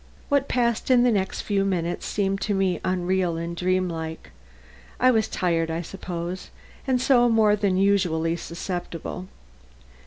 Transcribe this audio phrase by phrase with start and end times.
[0.29, 4.31] What passed in the next few minutes seemed to me unreal and dreamlike.
[4.99, 6.49] I was tired, I suppose,
[6.87, 9.27] and so more than usually susceptible.